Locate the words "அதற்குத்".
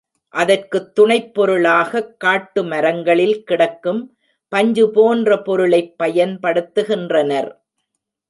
0.33-0.95